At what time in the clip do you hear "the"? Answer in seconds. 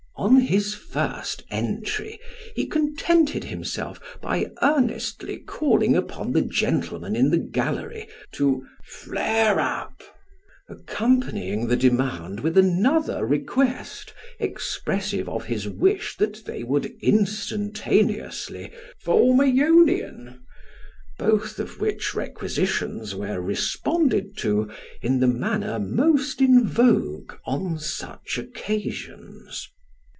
6.31-6.43, 7.31-7.39, 11.67-11.75, 25.19-25.27